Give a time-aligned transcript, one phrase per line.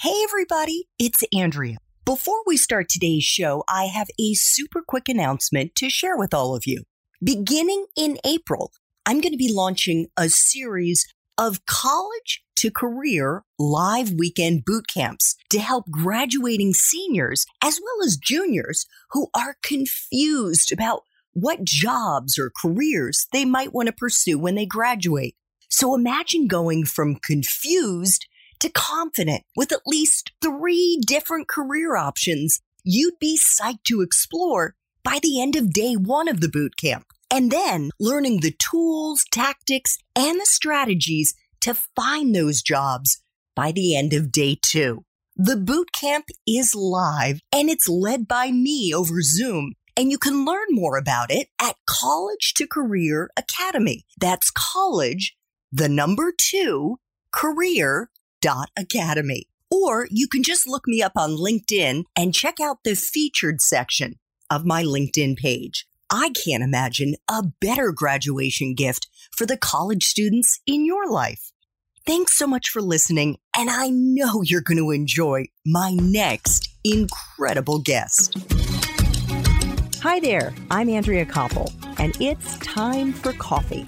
[0.00, 1.78] Hey, everybody, it's Andrea.
[2.04, 6.54] Before we start today's show, I have a super quick announcement to share with all
[6.54, 6.84] of you.
[7.20, 8.70] Beginning in April,
[9.04, 11.04] I'm going to be launching a series
[11.36, 18.16] of college to career live weekend boot camps to help graduating seniors as well as
[18.16, 21.02] juniors who are confused about
[21.32, 25.34] what jobs or careers they might want to pursue when they graduate.
[25.68, 28.28] So imagine going from confused
[28.60, 35.18] to confident with at least three different career options you'd be psyched to explore by
[35.22, 37.06] the end of day one of the boot camp.
[37.30, 43.20] And then learning the tools, tactics, and the strategies to find those jobs
[43.54, 45.04] by the end of day two.
[45.36, 49.74] The boot camp is live and it's led by me over Zoom.
[49.96, 54.04] And you can learn more about it at College to Career Academy.
[54.18, 55.36] That's college,
[55.70, 56.98] the number two,
[57.32, 58.10] career
[58.76, 59.48] academy.
[59.70, 64.18] Or you can just look me up on LinkedIn and check out the featured section
[64.50, 65.86] of my LinkedIn page.
[66.10, 71.52] I can't imagine a better graduation gift for the college students in your life.
[72.06, 77.80] Thanks so much for listening, and I know you're going to enjoy my next incredible
[77.80, 78.38] guest.
[80.00, 83.84] Hi there, I'm Andrea Koppel, and it's time for coffee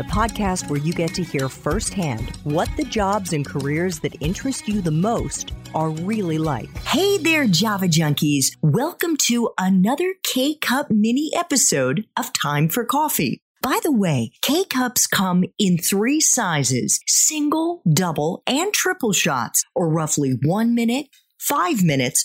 [0.00, 4.66] the podcast where you get to hear firsthand what the jobs and careers that interest
[4.66, 6.74] you the most are really like.
[6.78, 8.46] Hey there, Java Junkies.
[8.62, 13.42] Welcome to another K Cup mini episode of Time for Coffee.
[13.62, 19.90] By the way, K cups come in three sizes single, double, and triple shots, or
[19.90, 22.24] roughly one minute, five minutes,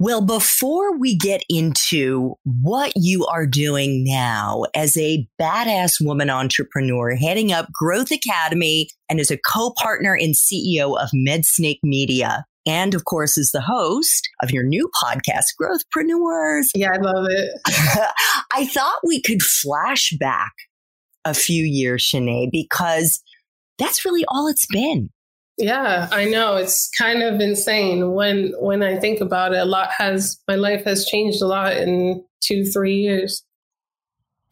[0.00, 7.16] Well, before we get into what you are doing now as a badass woman entrepreneur,
[7.16, 13.06] heading up Growth Academy and as a co-partner and CEO of MedSnake Media, and of
[13.06, 16.66] course is the host of your new podcast, Growthpreneurs.
[16.76, 17.60] Yeah, I love it.
[18.54, 20.52] I thought we could flash back
[21.24, 23.20] a few years, Shanae, because
[23.80, 25.10] that's really all it's been.
[25.58, 26.56] Yeah, I know.
[26.56, 29.58] It's kind of insane when when I think about it.
[29.58, 33.44] A lot has my life has changed a lot in 2-3 years.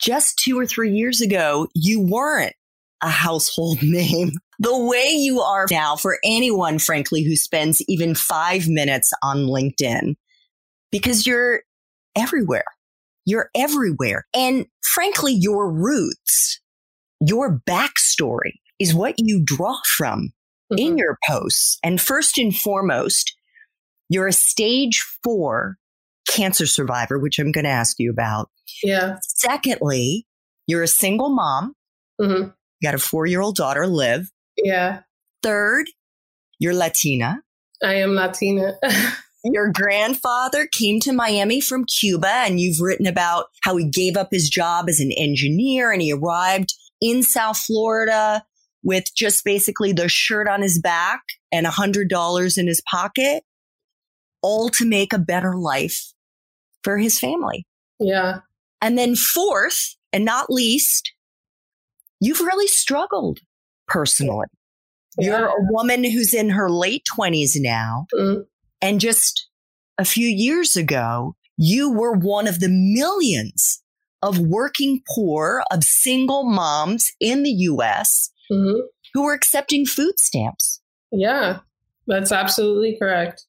[0.01, 2.55] Just 2 or 3 years ago, you weren't
[3.03, 4.33] a household name.
[4.59, 10.17] The way you are now for anyone frankly who spends even 5 minutes on LinkedIn
[10.91, 11.63] because you're
[12.17, 12.65] everywhere.
[13.25, 14.27] You're everywhere.
[14.35, 16.61] And frankly, your roots,
[17.21, 20.33] your backstory is what you draw from
[20.73, 20.79] mm-hmm.
[20.79, 21.79] in your posts.
[21.83, 23.35] And first and foremost,
[24.09, 25.77] you're a stage four
[26.29, 28.51] cancer survivor, which I'm going to ask you about.
[28.83, 29.19] Yeah.
[29.23, 30.27] Secondly,
[30.67, 31.75] you're a single mom.
[32.21, 32.45] Mm-hmm.
[32.45, 34.31] You got a four year old daughter, Liv.
[34.63, 35.01] Yeah.
[35.43, 35.87] Third,
[36.59, 37.43] you're Latina.
[37.83, 38.75] I am Latina.
[39.45, 44.29] Your grandfather came to Miami from Cuba, and you've written about how he gave up
[44.33, 48.45] his job as an engineer and he arrived in South Florida
[48.87, 51.21] with just basically the shirt on his back
[51.51, 53.43] and a hundred dollars in his pocket,
[54.43, 56.13] all to make a better life
[56.85, 57.67] for his family.
[57.99, 58.39] Yeah.
[58.81, 61.13] And then fourth and not least,
[62.21, 63.41] you've really struggled
[63.89, 64.47] personally.
[65.19, 65.39] Yeah.
[65.39, 68.07] You're a woman who's in her late twenties now.
[68.15, 68.43] Mm-hmm.
[68.83, 69.49] And just
[69.99, 73.83] a few years ago, you were one of the millions
[74.23, 78.81] of working poor, of single moms in the US mm-hmm.
[79.15, 80.81] who were accepting food stamps.
[81.13, 81.61] Yeah,
[82.07, 83.45] that's absolutely correct.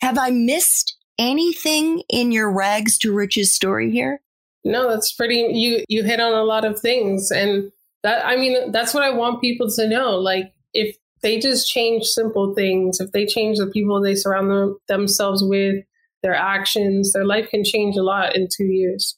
[0.00, 4.20] Have I missed anything in your rags to riches story here?
[4.64, 7.70] No, that's pretty you you hit on a lot of things and
[8.02, 12.04] that I mean that's what I want people to know like if they just change
[12.04, 15.84] simple things, if they change the people they surround them, themselves with,
[16.22, 19.16] their actions, their life can change a lot in 2 years.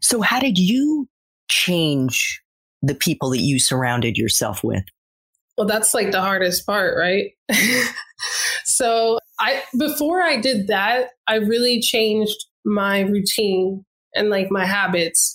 [0.00, 1.08] So how did you
[1.48, 2.42] change
[2.82, 4.84] the people that you surrounded yourself with?
[5.56, 7.32] Well, that's like the hardest part, right?
[8.64, 13.84] so I before I did that, I really changed my routine
[14.14, 15.34] and like my habits.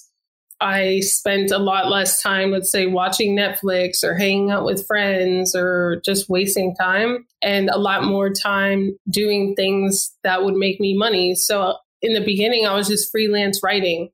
[0.61, 5.53] I spent a lot less time, let's say, watching Netflix or hanging out with friends
[5.53, 10.97] or just wasting time, and a lot more time doing things that would make me
[10.97, 11.35] money.
[11.35, 14.09] So in the beginning, I was just freelance writing.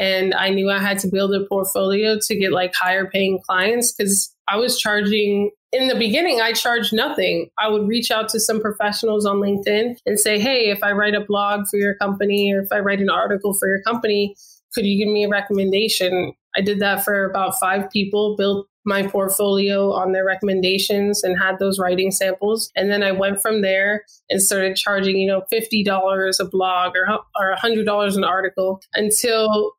[0.00, 3.92] And I knew I had to build a portfolio to get like higher paying clients
[3.92, 7.48] because I was charging in the beginning, I charged nothing.
[7.58, 11.14] I would reach out to some professionals on LinkedIn and say, Hey, if I write
[11.14, 14.34] a blog for your company or if I write an article for your company,
[14.74, 16.32] could you give me a recommendation?
[16.56, 21.58] I did that for about five people, built my portfolio on their recommendations and had
[21.58, 22.72] those writing samples.
[22.74, 27.18] And then I went from there and started charging, you know, $50 a blog or,
[27.38, 29.74] or $100 an article until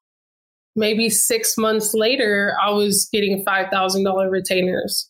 [0.75, 5.09] maybe six months later, I was getting $5,000 retainers,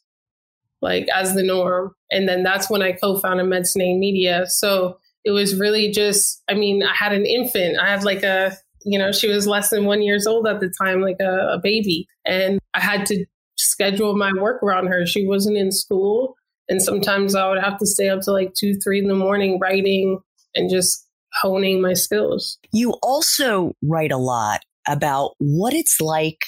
[0.81, 1.93] like as the norm.
[2.11, 4.45] And then that's when I co founded Medicine Media.
[4.47, 7.79] So it was really just, I mean, I had an infant.
[7.79, 10.69] I had like a you know, she was less than one years old at the
[10.69, 12.07] time, like a, a baby.
[12.25, 13.25] And I had to
[13.57, 15.05] schedule my work around her.
[15.05, 16.35] She wasn't in school.
[16.69, 19.59] And sometimes I would have to stay up to like two, three in the morning
[19.59, 20.19] writing
[20.55, 21.07] and just
[21.41, 22.57] honing my skills.
[22.73, 26.45] You also write a lot about what it's like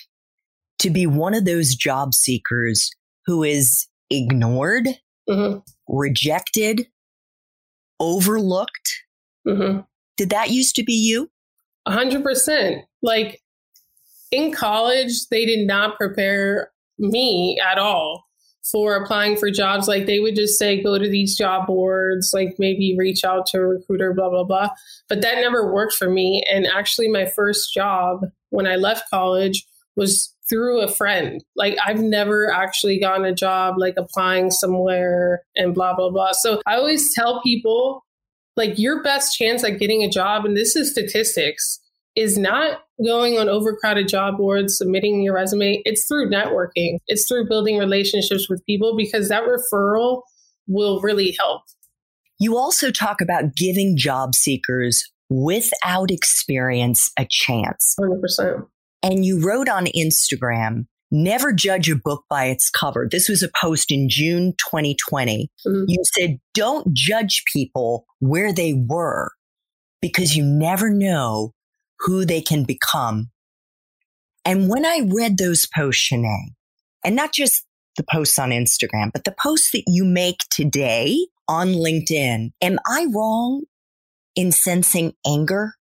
[0.80, 2.92] to be one of those job seekers
[3.26, 4.88] who is ignored,
[5.30, 5.60] mm-hmm.
[5.88, 6.88] rejected,
[8.00, 9.04] overlooked.
[9.48, 9.82] Mm-hmm.
[10.18, 11.30] Did that used to be you?
[11.88, 12.82] 100%.
[13.02, 13.42] Like
[14.32, 18.26] in college, they did not prepare me at all
[18.72, 19.88] for applying for jobs.
[19.88, 23.58] Like they would just say, go to these job boards, like maybe reach out to
[23.58, 24.70] a recruiter, blah, blah, blah.
[25.10, 26.44] But that never worked for me.
[26.52, 29.66] And actually, my first job when I left college
[29.96, 31.44] was through a friend.
[31.56, 36.32] Like I've never actually gotten a job like applying somewhere and blah, blah, blah.
[36.34, 38.06] So I always tell people
[38.56, 41.80] like your best chance at getting a job, and this is statistics,
[42.16, 45.82] is not going on overcrowded job boards, submitting your resume.
[45.86, 50.22] It's through networking, it's through building relationships with people because that referral
[50.68, 51.64] will really help.
[52.40, 57.96] You also talk about giving job seekers without experience a chance.
[58.00, 58.68] 100%.
[59.02, 63.08] And you wrote on Instagram, never judge a book by its cover.
[63.10, 65.50] This was a post in June 2020.
[65.66, 65.84] Mm-hmm.
[65.88, 69.32] You said, don't judge people where they were
[70.02, 71.54] because you never know
[72.04, 73.30] who they can become.
[74.46, 76.54] And when I read those posts, Shanae,
[77.04, 77.66] and not just
[77.98, 83.08] the posts on Instagram, but the posts that you make today on LinkedIn, am I
[83.14, 83.64] wrong
[84.36, 85.76] in sensing anger?
[85.76, 85.80] Oh,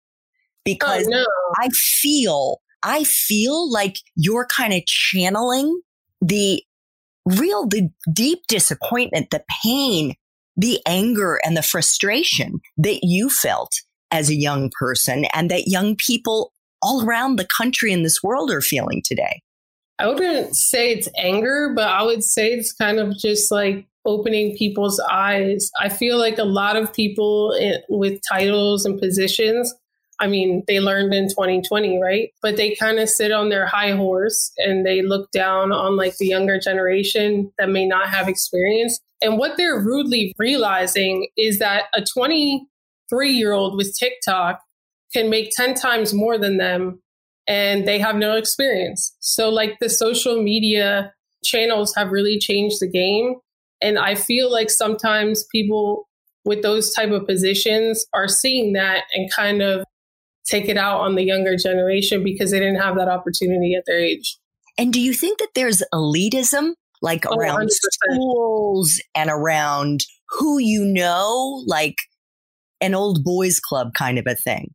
[0.63, 1.25] because oh, no.
[1.59, 5.81] I feel I feel like you're kind of channeling
[6.21, 6.61] the
[7.25, 10.13] real, the deep disappointment, the pain,
[10.55, 15.95] the anger and the frustration that you felt as a young person and that young
[15.95, 19.41] people all around the country and this world are feeling today.
[19.97, 24.55] I wouldn't say it's anger, but I would say it's kind of just like opening
[24.57, 25.71] people's eyes.
[25.79, 27.57] I feel like a lot of people
[27.89, 29.73] with titles and positions
[30.19, 32.29] I mean, they learned in 2020, right?
[32.41, 36.17] But they kind of sit on their high horse and they look down on like
[36.17, 38.99] the younger generation that may not have experience.
[39.21, 42.01] And what they're rudely realizing is that a
[43.09, 44.59] 23 year old with TikTok
[45.13, 47.01] can make 10 times more than them
[47.47, 49.15] and they have no experience.
[49.19, 51.13] So, like, the social media
[51.43, 53.35] channels have really changed the game.
[53.81, 56.07] And I feel like sometimes people
[56.43, 59.83] with those type of positions are seeing that and kind of
[60.45, 63.99] take it out on the younger generation because they didn't have that opportunity at their
[63.99, 64.37] age.
[64.77, 67.69] And do you think that there's elitism like oh, around 100%.
[67.69, 71.95] schools and around who you know, like
[72.85, 74.73] an old boys club kind of a thing?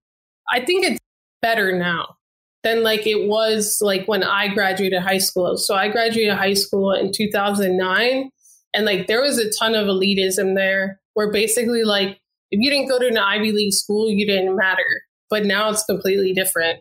[0.52, 0.98] I think it's
[1.42, 2.16] better now
[2.62, 5.56] than like it was like when I graduated high school.
[5.56, 8.30] So I graduated high school in 2009
[8.74, 12.88] and like there was a ton of elitism there where basically like if you didn't
[12.88, 16.80] go to an Ivy League school, you didn't matter but now it's completely different.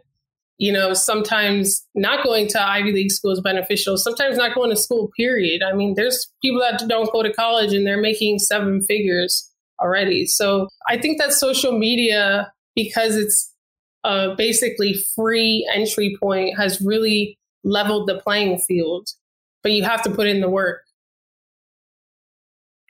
[0.57, 3.97] You know, sometimes not going to Ivy League school is beneficial.
[3.97, 5.63] Sometimes not going to school, period.
[5.63, 9.48] I mean, there's people that don't go to college and they're making seven figures
[9.81, 10.25] already.
[10.25, 13.53] So I think that social media, because it's
[14.03, 19.07] uh, basically free entry point, has really leveled the playing field.
[19.61, 20.81] But you have to put in the work.